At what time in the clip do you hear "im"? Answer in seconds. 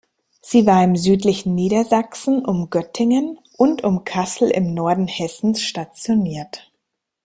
0.83-0.95, 4.49-4.73